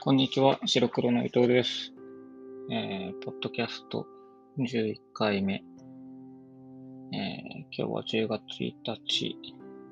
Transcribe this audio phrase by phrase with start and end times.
[0.00, 1.92] こんにちは、白黒の伊藤です。
[2.70, 4.06] えー、ポッドキャスト
[4.56, 5.54] 11回目。
[5.54, 9.36] えー、今日は10月1日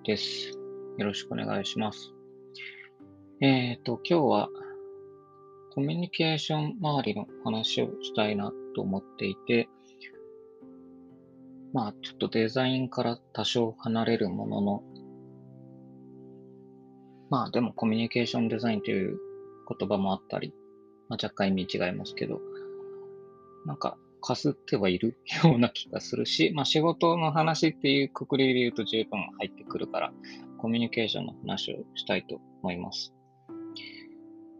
[0.04, 0.52] です。
[0.96, 2.12] よろしくお願いします。
[3.40, 4.48] えーと、今日は
[5.74, 9.68] コミュニケーション周りの話をしたいなと思っていて、
[11.73, 14.82] まあ、ちょっとデザインから多少離れるものの、
[17.28, 19.25] まあでもコミュニケーションデザインという
[19.69, 20.55] 言葉もあったり、
[21.09, 22.41] まあ、若干意味違いますけど、
[23.66, 30.12] なんか、かすってはいる ような気がするし、まあ仕事の話っていうくくりで言うと十分入ってくるから、
[30.59, 33.15] コミュニケーションの話をしたいと思います。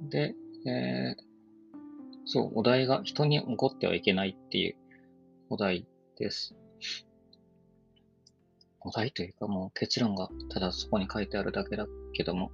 [0.03, 0.35] で、
[0.67, 1.23] えー、
[2.25, 4.77] そう、お題が人に怒ってはいけないっていう
[5.49, 6.55] お題です。
[8.81, 12.53] お題というかもう結論がただそこに書いてあるだけだけども、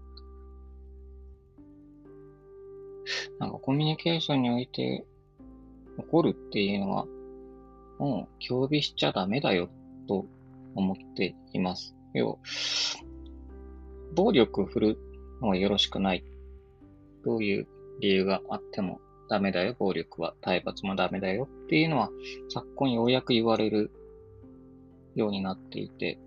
[3.39, 5.05] なんかコミュニケーションにおいて
[5.99, 7.07] 怒るっていうのは、
[7.99, 9.69] もう強微しちゃダメだよ
[10.09, 10.27] と
[10.75, 11.95] 思っています。
[12.15, 12.39] 要
[14.15, 14.99] 暴力振る
[15.41, 16.25] のはよろしくない。
[17.25, 17.67] どういう
[18.01, 20.35] 理由があってもダメだよ、暴力は。
[20.41, 22.11] 体罰もダメだよっていうのは、
[22.51, 23.91] 昨今ようやく言われる
[25.15, 26.19] ようになっていて、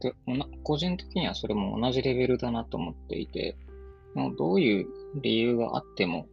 [0.00, 0.14] で、
[0.62, 3.56] 個人的にはそれも同じレベルだなと思っていて、
[4.36, 4.86] どういう
[5.20, 6.26] 理由があっても、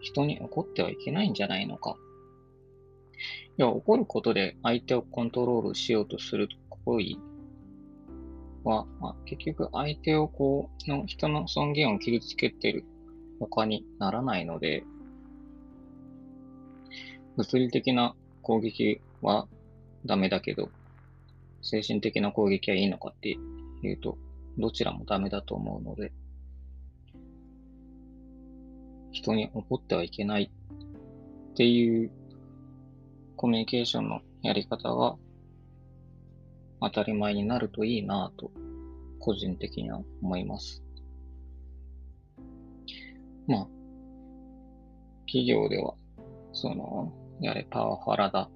[0.00, 1.96] 人に怒ってはいけないんじゃないのか。
[3.58, 6.48] いや、怒ることで相手をコントロールしようとする
[6.84, 7.16] 行為
[8.64, 12.84] は、まあ、結局相手をこう、の人の尊厳を傷つけてる
[13.40, 14.84] 他にならないので、
[17.36, 19.48] 物理的な攻撃は
[20.04, 20.70] ダメだけど、
[21.62, 24.18] 精神的な攻撃はいいのかっていうと、
[24.58, 26.12] どちらもダメだと思うので、
[29.12, 30.50] 人に怒ってはいけない
[31.52, 32.10] っていう
[33.36, 35.16] コミュニケーションのやり方が
[36.80, 38.50] 当たり前になるといいなと
[39.20, 40.82] 個人的には思います。
[43.46, 43.68] まあ、
[45.26, 45.94] 企業では、
[46.52, 48.48] その、やれパワハラだ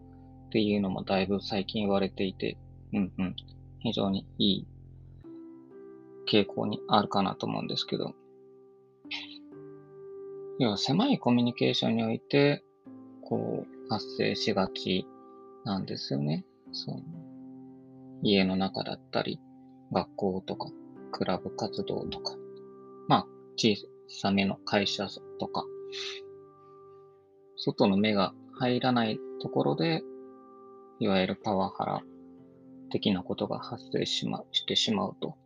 [0.46, 2.56] っていうのもだいぶ最近言われていて、
[2.92, 3.36] うんうん、
[3.80, 4.66] 非常にいい
[6.28, 8.14] 傾向にあるかなと思うんですけど、
[10.58, 12.64] 要は狭いコミュニケーションにおいて、
[13.22, 15.06] こう、発生しがち
[15.64, 16.46] なんですよね。
[16.72, 17.00] その
[18.22, 19.38] 家の中だったり、
[19.92, 20.70] 学校とか、
[21.12, 22.34] クラブ活動とか、
[23.06, 23.76] まあ、小
[24.08, 25.08] さめの会社
[25.38, 25.64] とか、
[27.56, 30.02] 外の目が入らないところで、
[31.00, 32.02] いわゆるパワハラ
[32.90, 35.36] 的なことが発生し,、ま、してしまうと。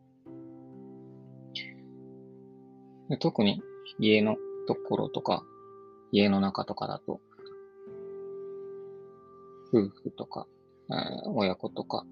[3.09, 3.61] で特に
[3.99, 4.37] 家の
[4.71, 5.43] ところとか、
[6.13, 7.21] 家の中とかだと、
[9.75, 10.47] 夫婦とか、
[10.91, 12.07] えー、親子とか、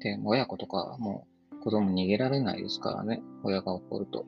[0.00, 4.24] で、親子とかはもう子供逃げられないですからね、親が怒ると。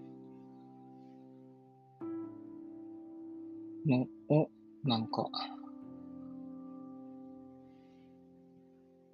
[3.86, 4.50] のを、
[4.84, 5.30] なんか、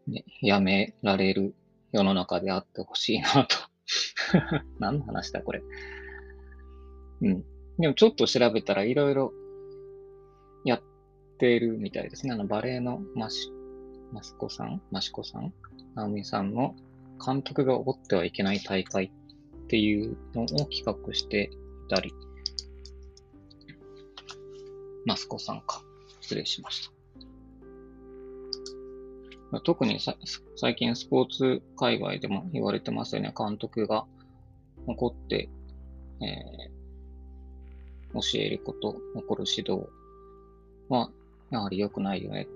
[0.09, 1.55] ね、やめられる
[1.93, 3.57] 世の中であってほしいなと。
[4.81, 5.63] 何の話だ、これ。
[7.21, 7.56] うん。
[7.79, 9.33] でもちょっと調べたらいろいろ
[10.65, 10.83] やっ
[11.39, 12.33] てるみたいですね。
[12.33, 13.51] あの、バレエのマシ、
[14.13, 14.81] マスコさん？
[14.91, 15.53] マシコさん？
[15.95, 16.75] ナオミさんの
[17.25, 21.51] 監督が怒ってはいけない大会っていうのを企画して
[21.87, 22.13] いたり、
[25.05, 25.83] マスコさんか。
[26.21, 26.91] 失礼しまし
[29.53, 29.61] た。
[29.61, 30.17] 特にさ
[30.57, 33.33] 最近スポーツ界隈でも言われてますよね。
[33.37, 34.07] 監督が
[34.89, 35.49] 怒って、
[36.21, 36.76] えー、
[38.21, 39.88] 教えること、怒る指導
[40.88, 41.10] は、
[41.50, 42.49] やはり良くないよね。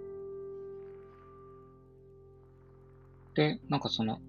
[3.35, 4.21] で、なんかその、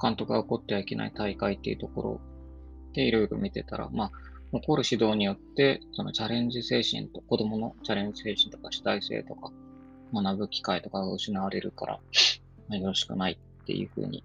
[0.00, 2.20] 監督が怒ってはいけない大会っていうところ
[2.94, 4.10] でいろいろ見てたら、まあ、
[4.52, 9.52] 怒る指導によって、そのチャレンジ精神と、子供のチャレンジ精神とか主体性とか、
[10.12, 12.00] 学ぶ機会とかが失われるから、
[12.68, 14.24] まあ、よろしくないっていうふうに、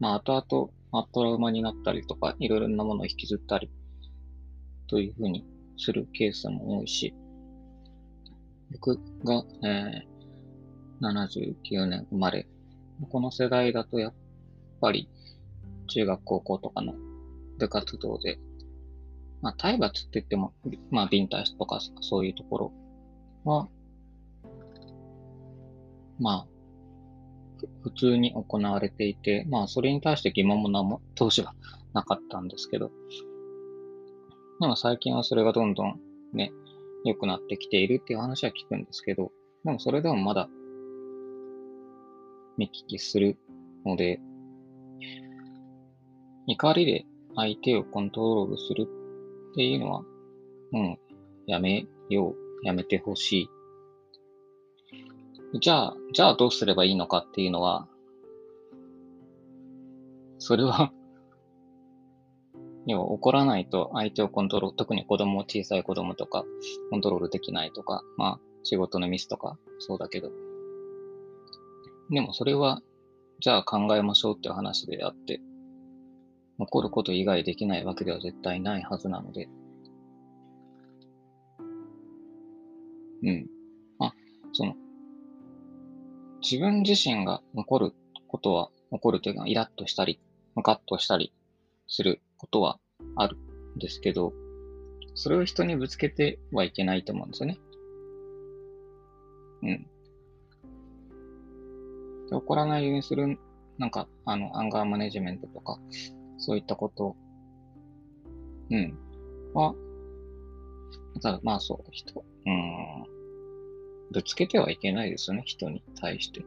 [0.00, 3.70] まあ、後々、まあ、トラウマになったりとか、いろいろなものを引きずったり、
[4.90, 5.46] というふうに
[5.78, 7.14] するケースも多いし、
[8.72, 12.48] 僕が、えー、79年生まれ、
[13.08, 14.14] この世代だとやっ
[14.80, 15.08] ぱり、
[15.86, 16.94] 中学高校とかの
[17.58, 18.40] 部活動で、
[19.40, 20.52] まあ、体罰って言っても、
[20.90, 22.72] まあ、ビンタとかそういうところ
[23.44, 23.68] は、
[26.18, 26.46] まあ、
[27.82, 31.54] 普通に行われていて、まあ、それに対して疑問も何も当時は
[31.92, 32.90] なかったんですけど、
[34.60, 35.98] でも最近はそれがどんどん
[36.34, 36.52] ね、
[37.04, 39.32] 良くなってきているっていう話は聞くんですけど、
[39.64, 40.48] でもそれでもまだ
[42.58, 43.38] 見聞きする
[43.86, 44.20] ので、
[46.46, 48.86] 怒りで相手をコントロールする
[49.52, 50.02] っていうのは、
[50.70, 50.98] も
[51.46, 53.48] うやめよう、やめてほし
[55.54, 55.58] い。
[55.60, 57.88] じゃあ、じゃあどうすればいいのかっていうのは、
[60.38, 60.92] それは
[62.90, 66.44] 要は怒らないと相手をコントロール、特に子供、小さい子供とか、
[66.90, 70.30] コントロールできないとか、まあ、仕事のミスとか、そうだけど。
[72.10, 72.82] でもそれは、
[73.40, 75.40] じゃあ考えましょうっていう話であって、
[76.58, 79.48] 怒ること以外できないわけでは絶対ないはずなので。
[83.22, 83.46] うん。
[84.00, 84.12] あ、
[84.52, 84.74] その、
[86.42, 87.92] 自分自身が怒る
[88.26, 90.20] ことは、怒るというか、イラッとしたり、
[90.54, 91.32] ムカッとしたり
[91.86, 92.78] することは
[93.16, 93.36] ある
[93.76, 94.32] んですけど、
[95.14, 97.58] それを人にぶつけてはいけないと思うんですよね。
[99.62, 99.86] うん。
[102.32, 103.38] 怒らないようにする、
[103.76, 105.78] なんか、あの、アンガーマネジメントとか、
[106.38, 107.14] そういったこと、
[108.70, 108.98] うん、
[109.52, 109.74] は、
[111.20, 113.04] ただ、まあそう、人、うん、
[114.12, 116.44] ぶつけてはいけないですよね、人に対して。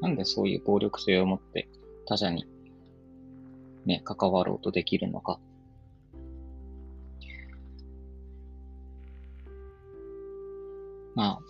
[0.00, 1.68] なんでそういう暴力性を持って
[2.06, 2.46] 他者に
[3.86, 5.38] ね、関わろうとできるのか。
[11.14, 11.40] まあ、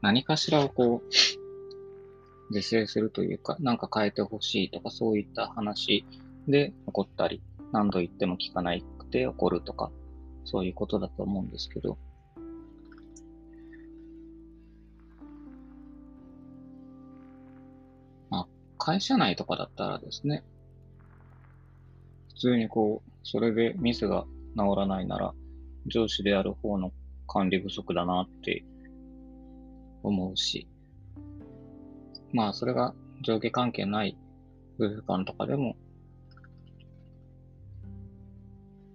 [0.00, 6.04] 何かしらをこう、是正するというか、なんか変えてほしいとか、そういった話
[6.48, 9.90] で怒ったり、何度言っても聞かなくて怒るとか、
[10.44, 11.98] そういうことだと思うんですけど、
[18.30, 20.42] まあ、会社内とかだったらですね、
[22.42, 24.24] 通にこう、それでミスが
[24.56, 25.32] 治らないなら、
[25.86, 26.92] 上司である方の
[27.28, 28.64] 管理不足だなって
[30.02, 30.66] 思うし、
[32.32, 34.18] まあそれが上下関係ない
[34.76, 35.76] 夫婦間とかでも、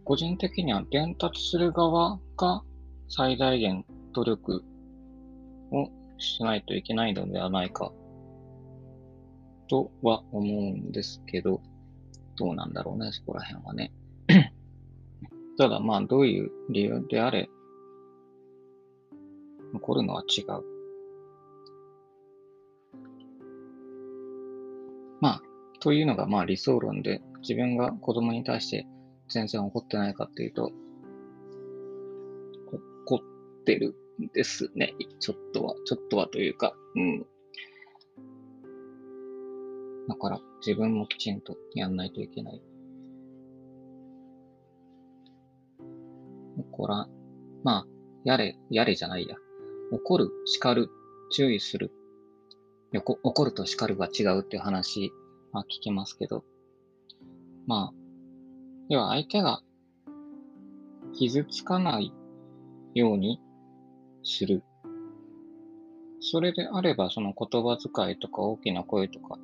[0.04, 2.64] 個人的には伝達する側が
[3.08, 4.64] 最大限努力
[5.72, 7.94] をしないといけないのではないか
[9.70, 11.62] とは思うんですけど、
[12.38, 13.92] どうなんだろうね、そこら辺はね。
[15.58, 17.50] ただまあ、どういう理由であれ、
[19.74, 20.64] 残るのは違う。
[25.20, 25.42] まあ、
[25.80, 28.88] というのがまあ理想論で、自分が子供に対して
[29.30, 30.72] 全然怒ってないかっていうと、
[33.06, 34.94] 怒ってるんですね。
[35.20, 37.26] ちょっとは、ちょっとはというか、うん。
[40.08, 42.62] だから自分もきちんとやんないといけない。
[46.58, 47.08] 怒ら、
[47.64, 47.88] まあ、
[48.24, 49.36] やれ、やれじゃないや。
[49.92, 50.90] 怒る、叱る、
[51.32, 51.92] 注意する。
[52.92, 55.12] よこ怒ると叱るが違うっていう話
[55.52, 56.44] は聞きますけど。
[57.66, 57.94] まあ、
[58.90, 59.62] 要は相手が
[61.14, 62.14] 傷つかない
[62.94, 63.42] ように
[64.24, 64.64] する。
[66.20, 69.38] それであれば、その言葉遣いとか大きな声とか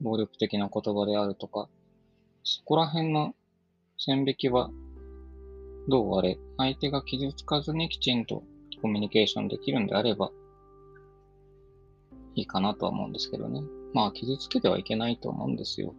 [0.00, 1.68] 暴力的な言葉であるとか、
[2.42, 3.34] そこら辺の
[3.98, 4.70] 線引きは
[5.88, 8.42] どうあれ、相手が傷つかずにきちんと
[8.80, 10.30] コミュニケーションできるんであれば、
[12.34, 13.60] いいかなとは思うんですけどね。
[13.92, 15.94] まあ、傷つけてはいけないと思うんですよ。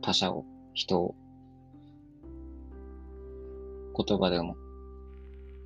[0.00, 1.14] 他者を、人を。
[3.96, 4.56] 言葉でも。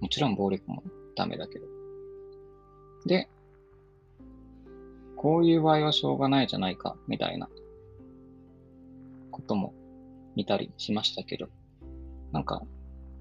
[0.01, 0.83] もちろん暴力も
[1.17, 1.67] ダメだけど。
[3.07, 3.29] で、
[5.25, 7.49] こういう場合はしょうがないじゃないか、みたいな
[9.31, 9.73] ことも
[10.37, 11.49] 見たりしましたけど、
[12.31, 12.63] なんか、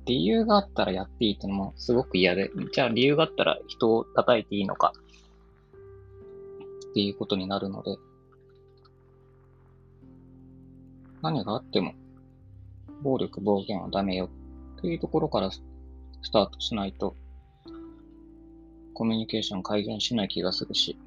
[0.03, 4.91] 理由があったらやっていいってのもすごく嫌で、じゃあ理由があったら人を叩いていいのか、
[6.89, 7.95] っていうことになるので、
[11.21, 11.93] 何があっても、
[13.01, 14.29] 暴力、暴言はダメよ、
[14.81, 15.61] というところからス
[16.33, 17.15] タートしないと、
[18.93, 20.97] コミュニケーション改善しない気がするし、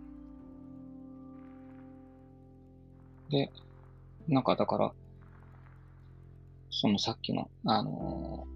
[3.30, 3.50] で、
[4.28, 4.92] なんかだから、
[6.70, 8.46] そのさっきの、あの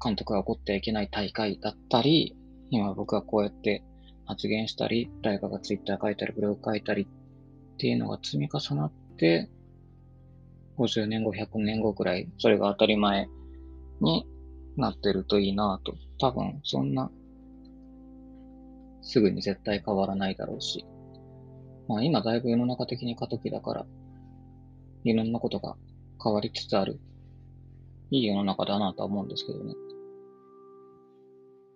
[0.00, 2.36] ー、監督が起こってはいけない大会だったり、
[2.70, 3.84] 今僕がこうやって
[4.24, 9.48] 発言したり、誰かがツイッター書いたり、ブログ書いたりっていうのが積み重なって、
[10.78, 13.28] 50年後、100年後くらい、それが当たり前
[14.00, 14.26] に
[14.76, 15.94] なってるといいなと。
[16.18, 17.10] 多分、そんな、
[19.02, 20.84] すぐに絶対変わらないだろうし。
[21.88, 23.86] まあ今だいぶ世の中的に過渡期だから、
[25.04, 25.76] いろんなことが
[26.22, 27.00] 変わりつつある、
[28.10, 29.74] いい世の中だなとは思うんですけどね。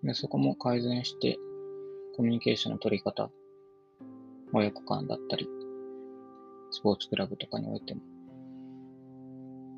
[0.05, 1.39] で、そこも改善して、
[2.17, 3.31] コミュニケーションの取り方、
[4.53, 5.49] 親子間だったり、
[6.71, 8.01] スポーツクラブとかにおいても、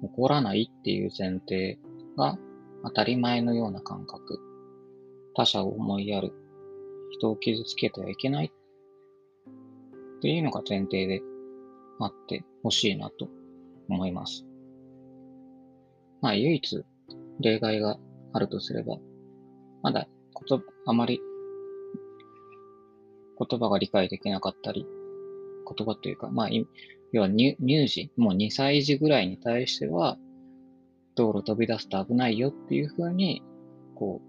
[0.02, 1.78] 怒らないっていう前提
[2.16, 2.38] が
[2.84, 4.38] 当たり前のような感覚、
[5.34, 6.32] 他者を思いやる、
[7.12, 8.52] 人を傷つけてはいけない
[10.18, 11.22] っていうのが前提で
[12.00, 13.28] あってほしいなと
[13.88, 14.44] 思います。
[16.20, 16.84] まあ唯一
[17.40, 17.98] 例外が
[18.32, 18.98] あるとすれば、
[19.82, 21.20] まだことあまり
[23.38, 24.84] 言葉が理解できなかったり、
[25.76, 26.48] 言葉というか、まあ、
[27.12, 27.56] 要は乳
[27.86, 30.18] 児、もう2歳児ぐらいに対しては、
[31.14, 33.42] 道路飛び出すと危ないよっていうふうに、
[33.94, 34.20] こ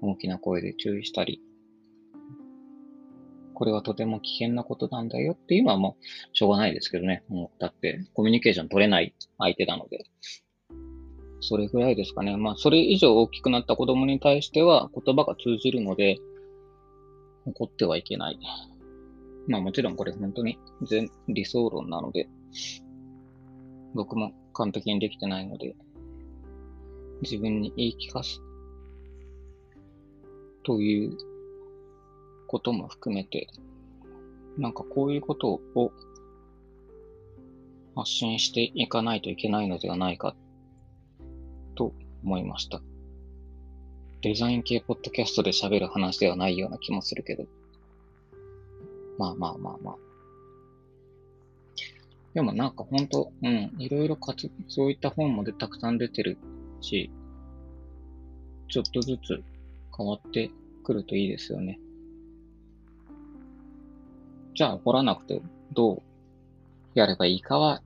[0.00, 1.40] う、大きな声で注意したり、
[3.54, 6.04] これはとても危険なことなんだよっていうのはもう
[6.36, 7.22] しょうがないですけどね。
[7.28, 10.04] もうだってコミュニケーション取れない相手なので。
[11.46, 12.38] それぐらいですかね。
[12.38, 16.16] まあ、それ以上大きくなった子供に対しては言葉が通じるので、
[17.44, 18.38] 怒ってはいけない。
[19.46, 22.28] まあもちろんこれ本当に全理想論なので、
[23.94, 25.76] 僕も完璧にできてないので、
[27.20, 28.40] 自分に言い聞かす
[30.64, 31.16] という
[32.54, 33.48] ことも含めて、
[34.58, 35.90] なんかこういうことを
[37.96, 40.36] 発信していかないといけないのではないか
[41.74, 41.92] と
[42.22, 42.80] 思いました。
[44.22, 47.44] デザイン系ポッドキャストで喋る話ではないような気もするけど。
[49.18, 49.96] まあまあまあまあ。
[52.34, 56.38] でもなんかほんと、うん、いろいろ活、そういった本もでたくさん出てる
[56.80, 57.10] し、
[58.68, 59.42] ちょっとずつ
[59.96, 60.52] 変わって
[60.84, 61.80] くるといいですよね。
[64.54, 65.42] じゃあ怒らなくて
[65.72, 66.02] どう
[66.94, 67.82] やればいいかは、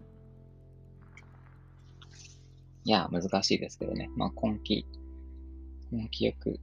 [2.84, 4.10] いや、難しいですけどね。
[4.16, 4.87] まあ根気
[5.90, 6.60] 根気よく。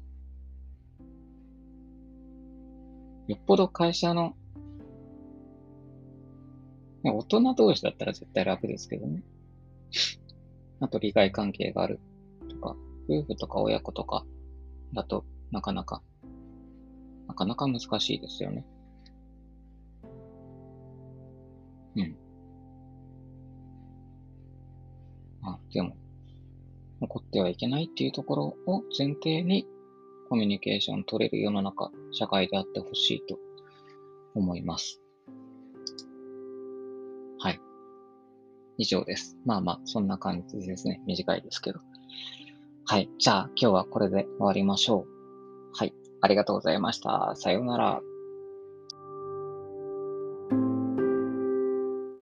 [3.27, 4.35] よっぽど会社の、
[7.03, 9.23] 大人同士だったら絶対楽ですけどね。
[10.79, 11.99] あと利害関係がある
[12.47, 12.75] とか、
[13.09, 14.23] 夫婦とか親子とか
[14.93, 16.03] だとなかなか、
[17.27, 18.65] なかなか難しいですよね。
[21.95, 22.15] うん。
[25.43, 25.95] あ、でも、
[27.01, 29.67] 起こってはいけないっていうところを前提に
[30.29, 33.37] コミュニケーション取れる世の中、社会であってほしいと
[34.33, 35.01] 思います。
[37.39, 37.59] はい。
[38.77, 39.37] 以上です。
[39.45, 41.01] まあまあ、そんな感じですね。
[41.05, 41.79] 短いですけど。
[42.85, 43.09] はい。
[43.19, 45.07] じゃあ、今日はこれで終わりましょう。
[45.73, 45.93] はい。
[46.21, 47.33] ありがとうございました。
[47.35, 48.01] さようなら。